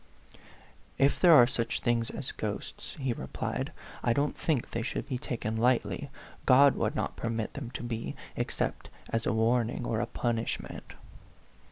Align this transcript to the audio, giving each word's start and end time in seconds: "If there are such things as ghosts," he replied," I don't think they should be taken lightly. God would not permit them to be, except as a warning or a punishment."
"If 0.97 1.19
there 1.21 1.35
are 1.35 1.45
such 1.45 1.79
things 1.79 2.09
as 2.09 2.31
ghosts," 2.31 2.95
he 2.95 3.13
replied," 3.13 3.71
I 4.01 4.13
don't 4.13 4.35
think 4.35 4.71
they 4.71 4.81
should 4.81 5.07
be 5.07 5.19
taken 5.19 5.55
lightly. 5.57 6.09
God 6.47 6.73
would 6.73 6.95
not 6.95 7.15
permit 7.15 7.53
them 7.53 7.69
to 7.75 7.83
be, 7.83 8.15
except 8.35 8.89
as 9.11 9.27
a 9.27 9.31
warning 9.33 9.85
or 9.85 9.99
a 9.99 10.07
punishment." 10.07 10.93